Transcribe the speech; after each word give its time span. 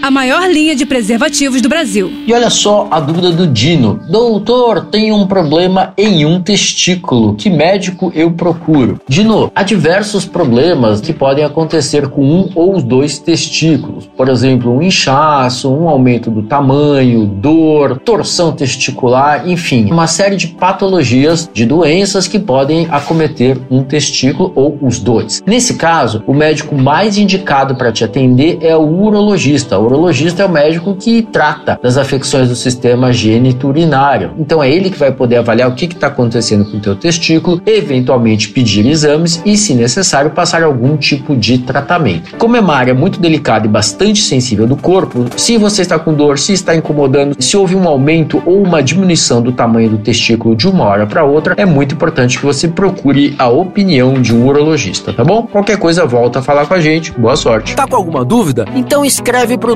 a 0.00 0.10
maior 0.10 0.48
linha 0.48 0.76
de 0.76 0.86
preservativos 0.86 1.60
do 1.60 1.68
Brasil. 1.68 2.10
E 2.26 2.32
olha 2.32 2.50
só 2.50 2.86
a 2.90 3.00
dúvida 3.00 3.32
do 3.32 3.46
Dino. 3.46 4.00
Doutor, 4.08 4.86
tenho 4.86 5.16
um 5.16 5.26
problema 5.26 5.92
em 5.98 6.24
um 6.24 6.40
testículo. 6.40 7.34
Que 7.34 7.50
médico 7.50 8.12
eu 8.14 8.30
procuro? 8.30 9.00
Dino, 9.08 9.50
há 9.54 9.62
diversos 9.62 10.24
problemas 10.24 11.00
que 11.00 11.12
podem 11.12 11.44
acontecer 11.44 12.08
com 12.08 12.22
um 12.22 12.50
ou 12.54 12.76
os 12.76 12.82
dois 12.82 13.18
testículos. 13.18 14.06
Por 14.06 14.28
exemplo, 14.28 14.72
um 14.72 14.80
inchaço, 14.80 15.72
um 15.72 15.88
aumento 15.88 16.30
do 16.30 16.42
tamanho, 16.42 17.26
dor, 17.26 17.98
torção 17.98 18.52
testicular, 18.52 19.48
enfim, 19.48 19.90
uma 19.90 20.06
série 20.06 20.36
de 20.36 20.48
patologias, 20.48 21.50
de 21.52 21.66
doenças 21.66 22.28
que 22.28 22.38
podem 22.38 22.86
acometer 22.90 23.58
um 23.70 23.82
testículo 23.82 24.52
ou 24.54 24.78
os 24.80 24.98
dois. 24.98 25.42
Nesse 25.46 25.74
caso, 25.74 26.22
o 26.26 26.34
médico 26.34 26.76
mais 26.76 27.18
indicado 27.18 27.74
para 27.74 27.92
te 27.92 28.04
atender 28.04 28.58
é 28.60 28.76
o 28.76 28.82
urologista 28.82 29.78
urologista 29.88 30.42
é 30.42 30.46
o 30.46 30.50
médico 30.50 30.94
que 30.94 31.22
trata 31.22 31.78
das 31.82 31.96
afecções 31.96 32.48
do 32.48 32.54
sistema 32.54 33.12
geniturinário. 33.12 34.32
Então 34.38 34.62
é 34.62 34.70
ele 34.70 34.90
que 34.90 34.98
vai 34.98 35.10
poder 35.10 35.36
avaliar 35.36 35.68
o 35.68 35.74
que 35.74 35.86
está 35.86 36.08
acontecendo 36.08 36.64
com 36.70 36.76
o 36.76 36.80
teu 36.80 36.94
testículo, 36.94 37.60
eventualmente 37.64 38.50
pedir 38.50 38.86
exames 38.86 39.42
e, 39.44 39.56
se 39.56 39.74
necessário, 39.74 40.30
passar 40.30 40.62
algum 40.62 40.96
tipo 40.96 41.34
de 41.34 41.58
tratamento. 41.58 42.36
Como 42.36 42.56
é 42.56 42.60
uma 42.60 42.74
área 42.74 42.94
muito 42.94 43.20
delicada 43.20 43.66
e 43.66 43.68
bastante 43.68 44.20
sensível 44.22 44.66
do 44.66 44.76
corpo, 44.76 45.26
se 45.36 45.56
você 45.56 45.82
está 45.82 45.98
com 45.98 46.12
dor, 46.12 46.38
se 46.38 46.52
está 46.52 46.74
incomodando, 46.74 47.36
se 47.42 47.56
houve 47.56 47.74
um 47.74 47.88
aumento 47.88 48.42
ou 48.44 48.62
uma 48.62 48.82
diminuição 48.82 49.40
do 49.40 49.52
tamanho 49.52 49.90
do 49.90 49.98
testículo 49.98 50.54
de 50.54 50.68
uma 50.68 50.84
hora 50.84 51.06
para 51.06 51.24
outra, 51.24 51.54
é 51.56 51.64
muito 51.64 51.94
importante 51.94 52.38
que 52.38 52.44
você 52.44 52.68
procure 52.68 53.34
a 53.38 53.48
opinião 53.48 54.20
de 54.20 54.34
um 54.34 54.46
urologista, 54.46 55.12
tá 55.12 55.24
bom? 55.24 55.42
Qualquer 55.44 55.78
coisa, 55.78 56.04
volta 56.04 56.40
a 56.40 56.42
falar 56.42 56.66
com 56.66 56.74
a 56.74 56.80
gente. 56.80 57.12
Boa 57.12 57.36
sorte. 57.36 57.74
Tá 57.74 57.86
com 57.86 57.96
alguma 57.96 58.24
dúvida? 58.24 58.66
Então 58.74 59.04
escreve 59.04 59.56
pro 59.56 59.74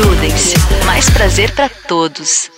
Prudence. 0.00 0.54
Mais 0.86 1.10
prazer 1.10 1.50
para 1.54 1.68
todos. 1.68 2.50